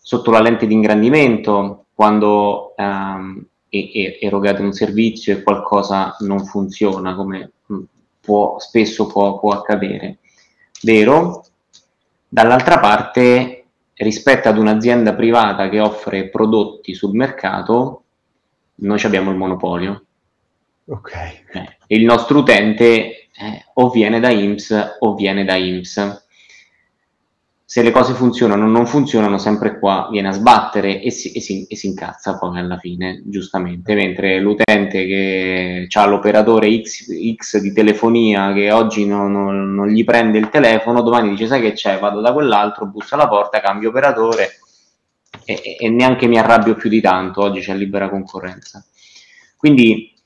[0.00, 6.46] sotto la lente di ingrandimento, quando ehm, e- e- erogate un servizio e qualcosa non
[6.46, 7.82] funziona, come mm,
[8.18, 10.20] può, spesso può, può accadere.
[10.82, 11.44] Vero?
[12.26, 18.04] Dall'altra parte, rispetto ad un'azienda privata che offre prodotti sul mercato,
[18.76, 20.04] noi abbiamo il monopolio.
[20.86, 21.12] Ok.
[21.12, 26.26] Eh, il nostro utente eh, o viene da IMSS o viene da IMSS.
[27.70, 31.40] Se le cose funzionano o non funzionano, sempre qua viene a sbattere e si, e,
[31.42, 33.94] si, e si, incazza poi alla fine, giustamente.
[33.94, 40.02] Mentre l'utente che ha l'operatore X, X di telefonia che oggi non, non, non, gli
[40.02, 41.98] prende il telefono, domani dice: Sai che c'è?
[41.98, 44.60] Vado da quell'altro, busso alla porta, cambio operatore
[45.44, 48.82] e, e neanche mi arrabbio più di tanto, oggi c'è libera concorrenza.
[49.58, 50.17] Quindi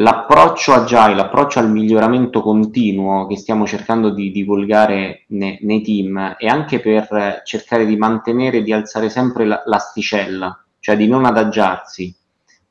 [0.00, 6.46] l'approccio agile, l'approccio al miglioramento continuo che stiamo cercando di divulgare ne, nei team è
[6.46, 12.14] anche per cercare di mantenere di alzare sempre la, l'asticella, cioè di non adagiarsi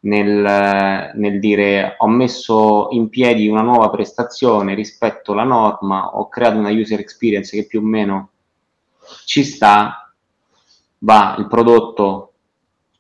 [0.01, 6.57] nel, nel, dire ho messo in piedi una nuova prestazione rispetto alla norma, ho creato
[6.57, 8.29] una user experience che più o meno
[9.25, 10.11] ci sta,
[10.99, 12.28] va il prodotto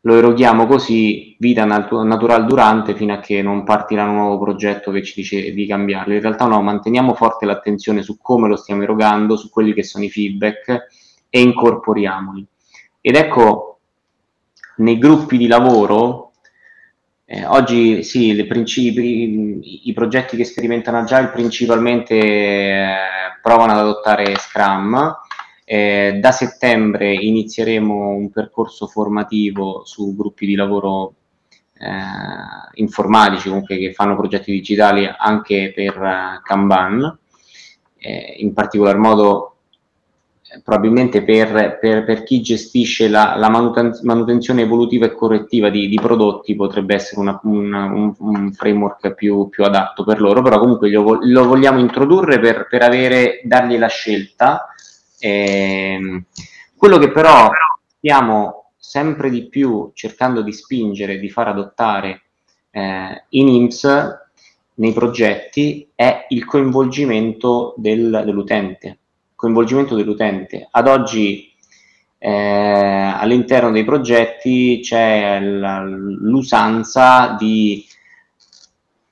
[0.01, 4.91] lo eroghiamo così vita nat- natural durante fino a che non partirà un nuovo progetto
[4.91, 6.13] che ci dice di cambiarlo.
[6.13, 10.05] In realtà no, manteniamo forte l'attenzione su come lo stiamo erogando, su quelli che sono
[10.05, 10.87] i feedback
[11.29, 12.45] e incorporiamoli.
[13.01, 13.79] Ed ecco,
[14.77, 16.31] nei gruppi di lavoro,
[17.25, 22.95] eh, oggi sì, principi, i progetti che sperimentano Agile principalmente eh,
[23.41, 25.17] provano ad adottare Scrum,
[25.71, 31.13] eh, da settembre inizieremo un percorso formativo su gruppi di lavoro
[31.77, 37.19] eh, informatici comunque che fanno progetti digitali anche per uh, Kanban,
[37.99, 39.57] eh, in particolar modo
[40.41, 45.87] eh, probabilmente per, per, per, chi gestisce la, la manuten- manutenzione evolutiva e correttiva di,
[45.87, 50.57] di prodotti potrebbe essere una, una, un, un, framework più, più, adatto per loro, però
[50.57, 54.73] comunque lo, lo vogliamo introdurre per, per avere, dargli la scelta
[55.19, 56.23] eh,
[56.75, 57.49] quello che però
[57.97, 62.23] stiamo sempre di più cercando di spingere, di far adottare
[62.71, 64.27] eh, in IMSS
[64.75, 68.97] nei progetti è il coinvolgimento del, dell'utente.
[69.35, 70.67] Coinvolgimento dell'utente.
[70.71, 71.53] Ad oggi
[72.17, 77.85] eh, all'interno dei progetti c'è l'usanza di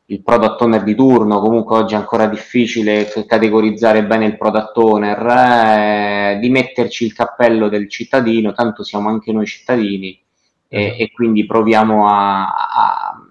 [0.09, 5.25] il product owner di turno, comunque oggi è ancora difficile categorizzare bene il product owner,
[5.27, 10.17] eh, di metterci il cappello del cittadino, tanto siamo anche noi cittadini
[10.69, 11.03] e, esatto.
[11.03, 13.21] e quindi proviamo a, a,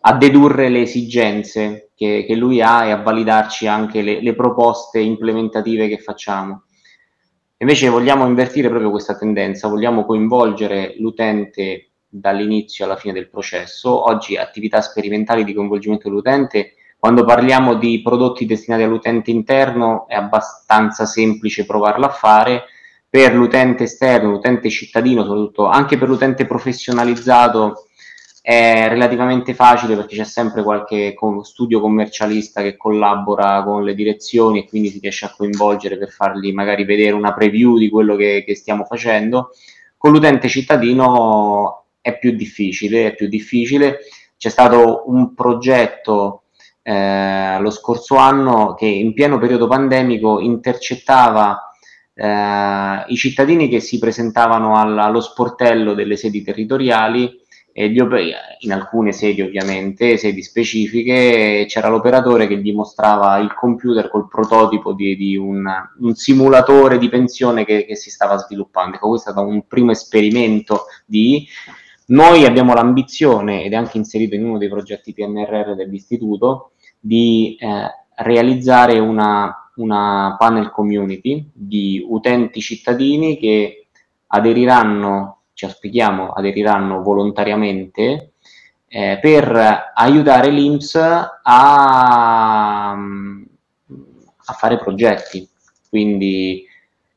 [0.00, 5.00] a, dedurre le esigenze che, che, lui ha e a validarci anche le, le proposte
[5.00, 6.62] implementative che facciamo.
[7.58, 14.06] Invece vogliamo invertire proprio questa tendenza, vogliamo coinvolgere l'utente dall'inizio alla fine del processo.
[14.08, 21.06] Oggi attività sperimentali di coinvolgimento dell'utente, quando parliamo di prodotti destinati all'utente interno è abbastanza
[21.06, 22.64] semplice provarlo a fare,
[23.08, 27.86] per l'utente esterno, l'utente cittadino, soprattutto anche per l'utente professionalizzato
[28.40, 34.68] è relativamente facile perché c'è sempre qualche studio commercialista che collabora con le direzioni e
[34.68, 38.54] quindi si riesce a coinvolgere per fargli magari vedere una preview di quello che, che
[38.54, 39.50] stiamo facendo.
[39.96, 44.00] Con l'utente cittadino è più difficile, è più difficile.
[44.36, 46.42] C'è stato un progetto
[46.82, 51.72] eh, lo scorso anno che in pieno periodo pandemico intercettava
[52.12, 57.40] eh, i cittadini che si presentavano al, allo sportello delle sedi territoriali
[57.74, 57.98] e gli,
[58.60, 64.92] in alcune sedi ovviamente, sedi specifiche, c'era l'operatore che gli mostrava il computer col prototipo
[64.92, 65.66] di, di un,
[66.00, 68.96] un, simulatore di pensione che, che si stava sviluppando.
[68.96, 71.46] Ecco, questo è stato un primo esperimento di
[72.12, 77.86] noi abbiamo l'ambizione, ed è anche inserito in uno dei progetti PNRR dell'istituto, di eh,
[78.16, 83.86] realizzare una, una panel community di utenti cittadini che
[84.28, 88.32] aderiranno, ci auspichiamo, aderiranno volontariamente
[88.88, 90.96] eh, per aiutare l'INPS
[91.42, 95.48] a, a fare progetti.
[95.88, 96.66] Quindi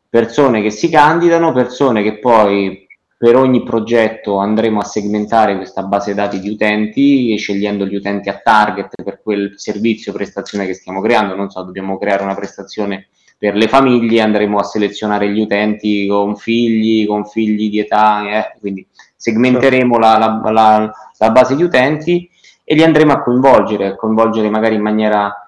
[0.10, 2.85] persone che si candidano, persone che poi
[3.18, 8.40] per ogni progetto andremo a segmentare questa base dati di utenti, scegliendo gli utenti a
[8.44, 11.36] target per quel servizio prestazione che stiamo creando.
[11.36, 16.36] Non so, dobbiamo creare una prestazione per le famiglie, andremo a selezionare gli utenti con
[16.36, 22.30] figli, con figli di età, eh, quindi segmenteremo la, la, la, la, base di utenti
[22.64, 25.45] e li andremo a coinvolgere, a coinvolgere magari in maniera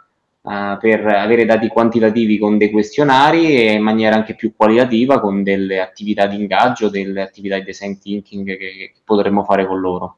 [0.48, 5.44] uh, per avere dati quantitativi con dei questionari e in maniera anche più qualitativa con
[5.44, 10.18] delle attività di ingaggio, delle attività di design thinking che, che potremmo fare con loro.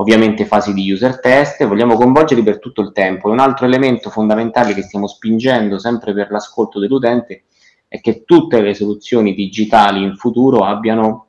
[0.00, 3.28] Ovviamente fasi di user test, vogliamo coinvolgerli per tutto il tempo.
[3.28, 7.42] E un altro elemento fondamentale che stiamo spingendo sempre per l'ascolto dell'utente
[7.88, 11.26] è che tutte le soluzioni digitali in futuro abbiano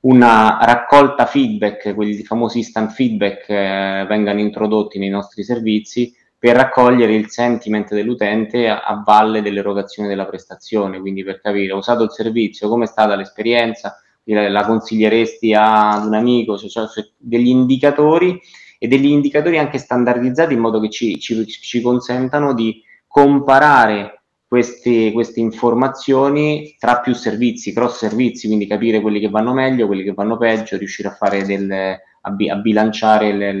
[0.00, 7.14] una raccolta feedback, quelli famosi instant feedback eh, vengano introdotti nei nostri servizi per raccogliere
[7.14, 12.10] il sentiment dell'utente a, a, valle dell'erogazione della prestazione, quindi per capire, ho usato il
[12.10, 18.38] servizio, come è stata l'esperienza, la consiglieresti ad un amico, cioè, cioè, degli indicatori
[18.78, 25.12] e degli indicatori anche standardizzati in modo che ci, ci, ci consentano di comparare queste,
[25.12, 30.12] queste, informazioni tra più servizi, cross servizi, quindi capire quelli che vanno meglio, quelli che
[30.12, 33.52] vanno peggio, riuscire a del, a, bi, a bilanciare le,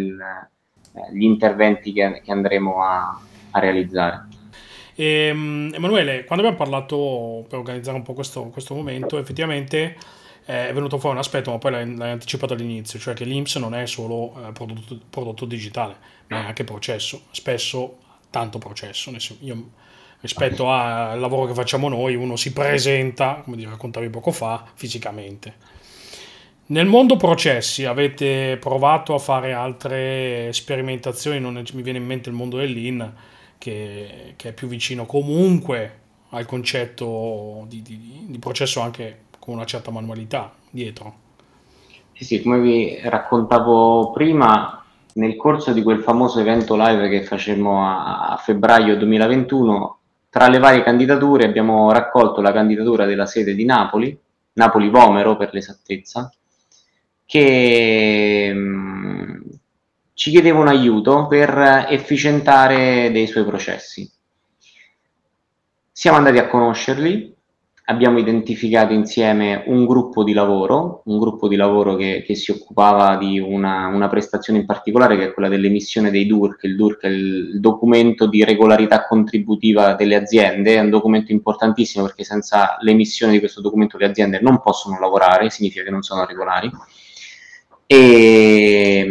[1.12, 3.20] gli interventi che, che andremo a,
[3.50, 4.26] a realizzare.
[4.94, 9.96] E, um, Emanuele, quando abbiamo parlato per organizzare un po' questo, questo momento, effettivamente
[10.46, 13.56] eh, è venuto fuori un aspetto, ma poi l'hai, l'hai anticipato all'inizio, cioè che l'IMS
[13.56, 15.96] non è solo eh, prodotto, prodotto, digitale,
[16.28, 17.98] ma è anche processo, spesso
[18.30, 19.12] tanto processo.
[19.40, 19.70] Io,
[20.20, 25.73] rispetto al lavoro che facciamo noi, uno si presenta, come ti raccontavi poco fa, fisicamente
[26.66, 32.34] Nel mondo processi avete provato a fare altre sperimentazioni, non mi viene in mente il
[32.34, 33.12] mondo del Lean,
[33.58, 35.98] che, che è più vicino comunque
[36.30, 41.14] al concetto di, di, di, processo anche con una certa manualità dietro.
[42.12, 44.82] Sì, sì, come vi raccontavo prima,
[45.14, 49.98] nel corso di quel famoso evento live che facemmo a, a febbraio 2021,
[50.30, 54.18] tra le varie candidature abbiamo raccolto la candidatura della sede di Napoli,
[54.54, 56.32] Napoli Vomero per l'esattezza,
[57.26, 59.40] che mm,
[60.14, 64.10] ci chiedeva un aiuto per efficientare dei suoi processi.
[65.90, 67.34] Siamo andati a conoscerli,
[67.86, 73.16] abbiamo identificato insieme un gruppo di lavoro, un gruppo di lavoro che, che si occupava
[73.16, 76.64] di una, una, prestazione in particolare che è quella dell'emissione dei DURC.
[76.64, 82.24] Il DURC è il documento di regolarità contributiva delle aziende, è un documento importantissimo perché
[82.24, 86.70] senza l'emissione di questo documento le aziende non possono lavorare, significa che non sono regolari.
[87.86, 89.06] E,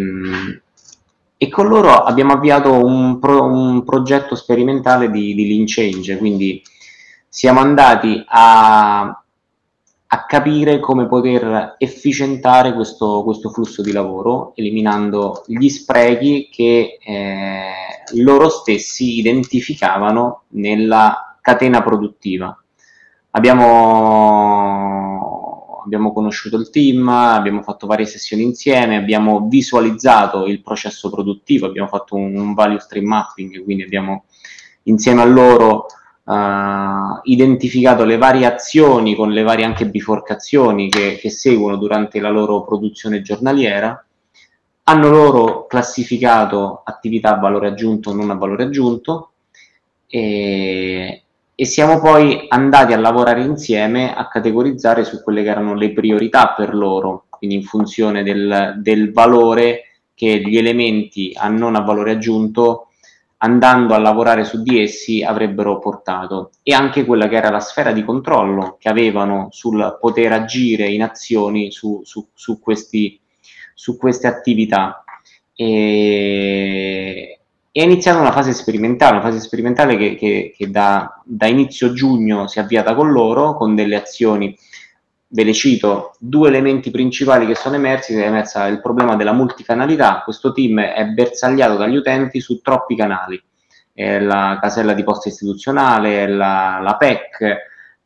[1.37, 6.61] e con loro abbiamo avviato un, pro, un progetto sperimentale di, di lean change, quindi
[7.27, 9.01] siamo andati a,
[10.13, 17.71] a capire come poter efficientare questo, questo, flusso di lavoro, eliminando gli sprechi che eh,
[18.21, 22.55] loro stessi identificavano nella catena produttiva.
[23.31, 23.63] Abbiamo,
[25.83, 31.87] abbiamo conosciuto il team, abbiamo fatto varie sessioni insieme, abbiamo visualizzato il processo produttivo, abbiamo
[31.87, 34.25] fatto un, un value stream mapping, quindi abbiamo
[34.83, 35.85] insieme a loro
[36.23, 42.29] uh, identificato le varie azioni con le varie anche biforcazioni che, che seguono durante la
[42.29, 44.05] loro produzione giornaliera,
[44.85, 49.31] hanno loro classificato attività a valore aggiunto o non a valore aggiunto
[51.55, 56.53] e siamo poi andati a lavorare insieme a categorizzare su quelle che erano le priorità
[56.55, 62.11] per loro, quindi in funzione del, del valore che gli elementi a non a valore
[62.11, 62.87] aggiunto
[63.43, 67.91] andando a lavorare su di essi avrebbero portato e anche quella che era la sfera
[67.91, 73.19] di controllo che avevano sul poter agire in azioni su, su, su, questi,
[73.73, 75.03] su queste attività.
[75.55, 77.32] E,
[77.75, 82.45] è iniziata una fase sperimentale, una fase sperimentale che, che, che da, da, inizio giugno
[82.45, 84.55] si è avviata con loro, con delle azioni
[85.29, 90.21] ve le cito, due elementi principali che sono emersi, è emersa il problema della multicanalità,
[90.23, 93.41] questo team è bersagliato dagli utenti su troppi canali,
[93.93, 97.55] eh, la casella di posta istituzionale, la, la PEC,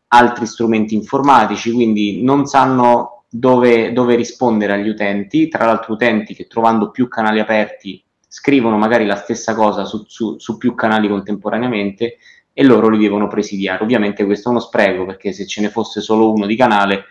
[0.07, 6.47] altri strumenti informatici, quindi non sanno dove, dove rispondere agli utenti, tra l'altro utenti che
[6.47, 12.17] trovando più canali aperti scrivono magari la stessa cosa su, su, su più canali contemporaneamente
[12.53, 13.83] e loro li devono presidiare.
[13.83, 17.05] Ovviamente questo è uno spreco perché se ce ne fosse solo uno di canale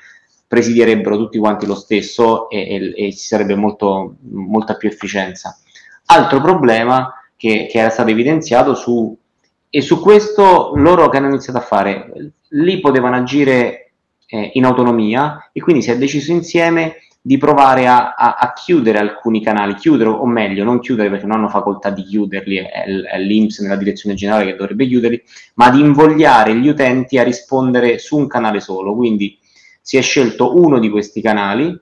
[0.49, 5.59] presidierebbero tutti quanti lo stesso e, e, e ci sarebbe molto, molta più efficienza.
[6.07, 9.17] Altro problema che, che, era stato evidenziato su,
[9.69, 13.93] e su questo loro che hanno iniziato a fare, lì potevano agire
[14.27, 16.97] eh, in autonomia e quindi si è deciso insieme
[17.27, 21.39] di provare a, a, a, chiudere alcuni canali, chiudere o meglio non chiudere perché non
[21.39, 25.20] hanno facoltà di chiuderli, è, è l'Inps nella direzione generale che dovrebbe chiuderli,
[25.55, 29.37] ma di invogliare gli utenti a rispondere su un canale solo, quindi
[29.83, 31.77] si è scelto uno di questi canali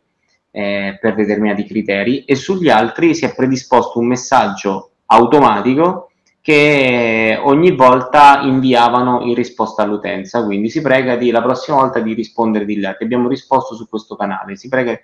[0.50, 6.08] eh, per determinati criteri e sugli altri si è predisposto un messaggio automatico
[6.40, 12.14] che ogni volta inviavano in risposta all'utenza, quindi si prega di la prossima volta di
[12.14, 14.98] rispondere di là, che abbiamo risposto su questo canale, si prega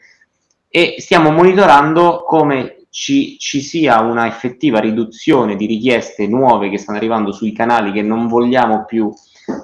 [0.70, 6.98] e stiamo monitorando come ci, ci, sia una effettiva riduzione di richieste nuove che stanno
[6.98, 9.12] arrivando sui canali che non vogliamo più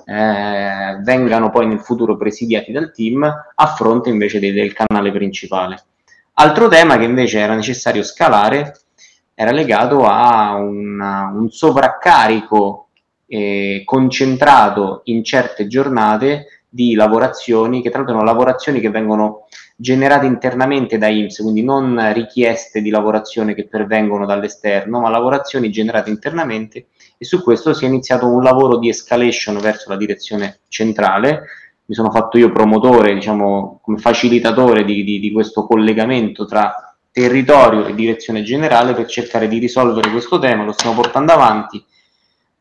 [0.05, 5.85] eh, vengano poi nel futuro presidiati dal team a fronte invece de- del canale principale.
[6.35, 8.81] Altro tema che invece era necessario scalare
[9.33, 12.89] era legato a una, un sovraccarico
[13.27, 20.27] eh, concentrato in certe giornate di lavorazioni, che tra l'altro sono lavorazioni che vengono generate
[20.27, 26.89] internamente da IMSS, quindi non richieste di lavorazione che pervengono dall'esterno, ma lavorazioni generate internamente
[27.17, 31.45] e su questo si è iniziato un lavoro di escalation verso la direzione centrale.
[31.87, 37.87] Mi sono fatto io promotore, diciamo, come facilitatore di, di, di questo collegamento tra territorio
[37.87, 41.83] e direzione generale per cercare di risolvere questo tema, lo stiamo portando avanti.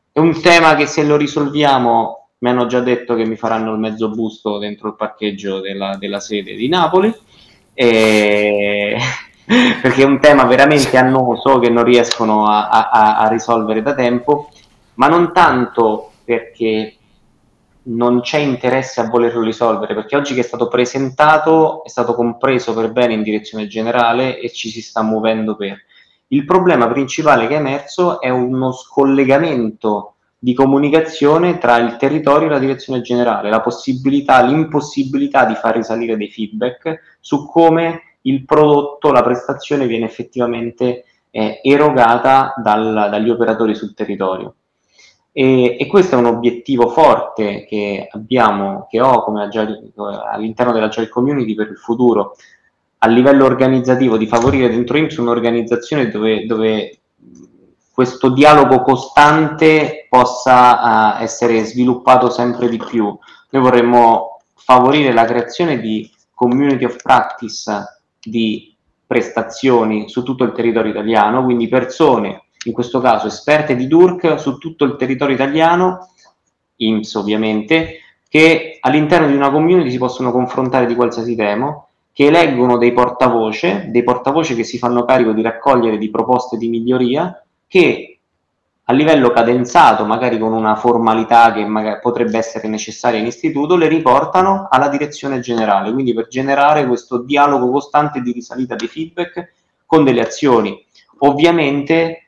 [0.09, 3.79] È un tema che se lo risolviamo mi hanno già detto che mi faranno il
[3.79, 7.13] mezzo busto dentro il parcheggio della, della sede di Napoli,
[7.73, 8.97] e...
[9.81, 14.49] perché è un tema veramente annoso che non riescono a, a, a risolvere da tempo,
[14.95, 16.95] ma non tanto perché
[17.87, 22.73] non c'è interesse a volerlo risolvere, perché oggi che è stato presentato è stato compreso
[22.73, 25.83] per bene in direzione generale e ci si sta muovendo per.
[26.29, 32.51] Il problema principale che è emerso è uno scollegamento di comunicazione tra il territorio e
[32.51, 39.11] la direzione generale, la possibilità, l'impossibilità di far risalire dei feedback su come il prodotto,
[39.11, 44.55] la prestazione viene effettivamente eh, erogata dal, dagli operatori sul territorio.
[45.31, 49.91] E, e, questo è un obiettivo forte che abbiamo, che ho come Agile,
[50.31, 52.35] all'interno della Agile Community per il futuro,
[52.99, 56.99] a livello organizzativo, di favorire dentro IMSS un'organizzazione dove, dove
[57.95, 63.05] questo dialogo costante possa uh, essere sviluppato sempre di più.
[63.05, 67.63] Noi vorremmo favorire la creazione di community of practice
[68.21, 68.75] di
[69.07, 74.57] prestazioni su tutto il territorio italiano, quindi persone in questo caso esperte di DURC su
[74.57, 76.09] tutto il territorio italiano,
[76.75, 81.81] IMSS ovviamente, che all'interno di una community si possono confrontare di qualsiasi tema,
[82.11, 86.67] che eleggono dei portavoce, dei portavoce che si fanno carico di raccogliere di proposte di
[86.67, 87.39] miglioria,
[87.75, 88.19] che
[88.85, 91.67] a livello cadenzato, magari con una formalità che
[92.01, 97.69] potrebbe essere necessaria in istituto, le riportano alla direzione generale, quindi per generare questo dialogo
[97.69, 99.51] costante di risalita dei feedback
[99.85, 100.85] con delle azioni.
[101.19, 102.27] Ovviamente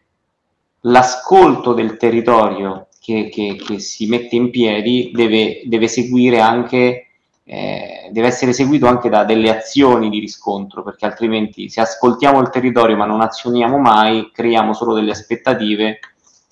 [0.81, 7.06] l'ascolto del territorio che, che, che, si mette in piedi deve, deve seguire anche,
[7.49, 12.49] eh, deve essere seguito anche da delle azioni di riscontro, perché altrimenti se ascoltiamo il
[12.49, 15.99] territorio ma non azioniamo mai, creiamo solo delle aspettative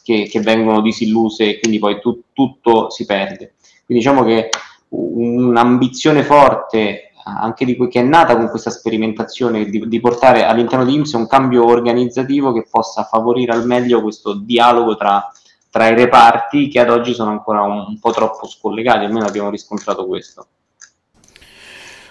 [0.01, 3.55] che, che vengono disilluse e quindi poi tu, tutto si perde.
[3.85, 4.49] Quindi diciamo che
[4.89, 10.93] un'ambizione forte anche di, che è nata con questa sperimentazione di, di portare all'interno di
[10.93, 15.29] IMSS un cambio organizzativo che possa favorire al meglio questo dialogo tra,
[15.69, 19.49] tra i reparti che ad oggi sono ancora un, un po' troppo scollegati, almeno abbiamo
[19.49, 20.47] riscontrato questo.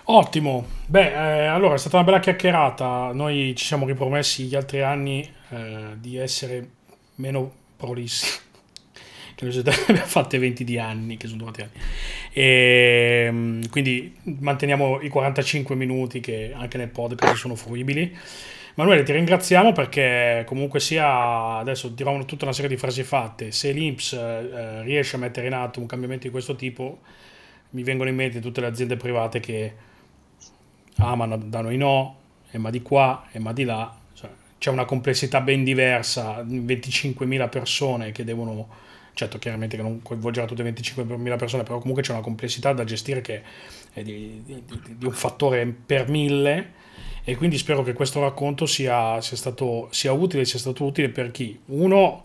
[0.06, 3.12] Ottimo, beh, eh, allora è stata una bella chiacchierata.
[3.14, 6.68] Noi ci siamo ripromessi gli altri anni eh, di essere
[7.14, 8.38] meno prolissi
[9.34, 9.56] che noi
[9.88, 11.72] abbiamo fatte 20 di anni, che sono durati anni.
[12.32, 18.14] E, ehm, quindi manteniamo i 45 minuti che anche nel podcast sono fruibili.
[18.74, 23.72] Manuele, ti ringraziamo perché comunque sia, adesso dirò tutta una serie di frasi fatte, se
[23.72, 26.98] l'Inps eh, riesce a mettere in atto un cambiamento di questo tipo,
[27.70, 29.92] mi vengono in mente tutte le aziende private che
[30.96, 32.16] amano, danno i no,
[32.50, 37.48] e ma di qua, e ma di là, cioè, c'è una complessità ben diversa, 25.000
[37.48, 38.82] persone che devono
[39.14, 42.84] certo chiaramente che non coinvolgerà tutte le 25.000 persone, però comunque c'è una complessità da
[42.84, 43.42] gestire che
[43.92, 44.62] è di, di,
[44.96, 46.72] di un fattore per mille
[47.24, 51.30] e quindi spero che questo racconto sia, sia, stato, sia utile, sia stato utile per
[51.30, 52.22] chi, uno,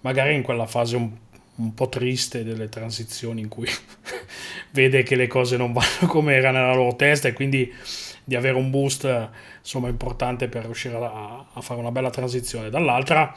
[0.00, 1.10] magari in quella fase un,
[1.56, 3.68] un po' triste delle transizioni in cui
[4.70, 7.70] vede che le cose non vanno come era nella loro testa e quindi
[8.28, 12.68] di avere un boost insomma importante per riuscire a, a fare una bella transizione.
[12.68, 13.34] Dall'altra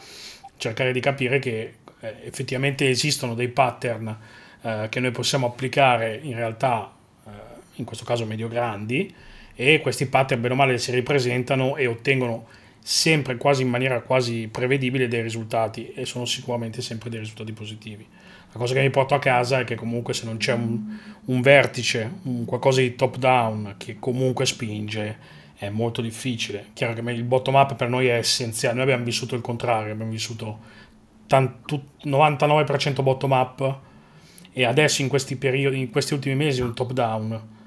[0.57, 4.17] cercare di capire che eh, effettivamente esistono dei pattern
[4.61, 6.91] eh, che noi possiamo applicare in realtà,
[7.25, 7.29] eh,
[7.75, 9.15] in questo caso medio-grandi,
[9.55, 12.47] e questi pattern bene o male si ripresentano e ottengono
[12.83, 18.05] sempre quasi in maniera quasi prevedibile dei risultati e sono sicuramente sempre dei risultati positivi.
[18.53, 21.41] La cosa che mi porto a casa è che comunque se non c'è un, un
[21.41, 26.67] vertice, un qualcosa di top down che comunque spinge, è molto difficile.
[26.73, 30.11] Chiaro che il bottom up per noi è essenziale, noi abbiamo vissuto il contrario, abbiamo
[30.11, 30.59] vissuto
[31.29, 33.79] 99% bottom up
[34.51, 37.59] e adesso in questi periodi, in questi ultimi mesi un top down.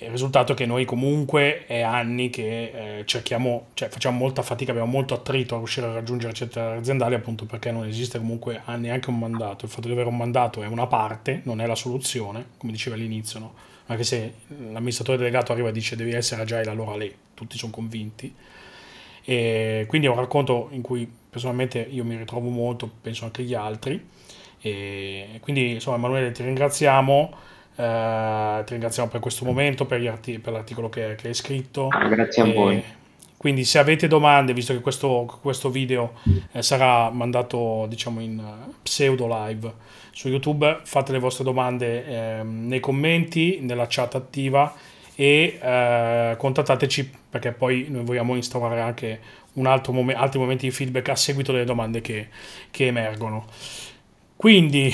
[0.00, 4.70] Il risultato è che noi comunque è anni che eh, cerchiamo, cioè facciamo molta fatica,
[4.70, 9.10] abbiamo molto attrito a riuscire a raggiungere certe aziendali appunto perché non esiste comunque neanche
[9.10, 9.64] un mandato.
[9.64, 12.94] Il fatto di avere un mandato è una parte, non è la soluzione, come diceva
[12.94, 13.54] all'inizio, no?
[13.86, 14.34] anche se
[14.70, 18.32] l'amministratore delegato arriva e dice devi essere agile, allora lei, tutti sono convinti.
[19.24, 23.54] E quindi è un racconto in cui personalmente io mi ritrovo molto, penso anche gli
[23.54, 24.02] altri.
[24.60, 27.34] E quindi insomma Emanuele ti ringraziamo,
[27.78, 31.86] eh, ti ringraziamo per questo momento, per, arti- per l'articolo che, che, hai scritto.
[31.88, 32.84] Ah, grazie a e voi.
[33.36, 36.14] Quindi se avete domande, visto che questo, questo video
[36.50, 39.72] eh, sarà mandato diciamo in uh, pseudo live
[40.10, 44.74] su YouTube, fate le vostre domande eh, nei commenti, nella chat attiva
[45.14, 49.20] e eh, contattateci perché poi noi vogliamo instaurare anche
[49.52, 52.26] un altro mom- altri momenti di feedback a seguito delle domande che,
[52.72, 53.46] che emergono.
[54.34, 54.92] Quindi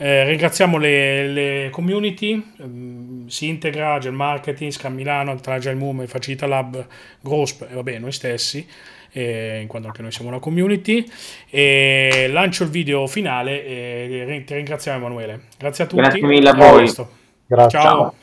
[0.00, 6.46] Eh, ringraziamo le, le community, um, si integra, Agile Marketing, Scam Milano, Agile Moom, Facilita
[6.46, 6.86] Lab,
[7.20, 8.64] Grosp e vabbè noi stessi,
[9.10, 11.04] eh, in quanto anche noi siamo una community.
[11.50, 15.40] E lancio il video finale e ti ringraziamo Emanuele.
[15.58, 16.00] Grazie a tutti.
[16.00, 16.92] Grazie mille a voi.
[17.46, 17.80] Grazie.
[17.80, 18.14] Ciao.